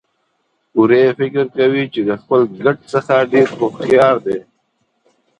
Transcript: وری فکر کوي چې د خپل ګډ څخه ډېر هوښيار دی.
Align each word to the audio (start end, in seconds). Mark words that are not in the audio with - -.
وری 0.79 1.03
فکر 1.19 1.43
کوي 1.57 1.83
چې 1.93 2.01
د 2.09 2.11
خپل 2.21 2.41
ګډ 2.63 2.77
څخه 2.93 3.15
ډېر 3.31 3.47
هوښيار 3.59 4.15
دی. 4.25 4.39